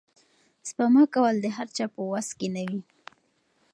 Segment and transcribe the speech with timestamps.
[0.69, 2.81] سپما کول د هر چا په وس کې نه وي.